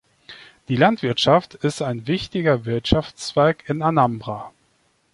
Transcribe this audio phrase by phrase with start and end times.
[0.67, 4.51] Die Landwirtschaft ist ein wichtiger Wirtschaftszweig in Anambra.